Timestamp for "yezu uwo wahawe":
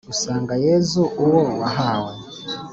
0.65-2.13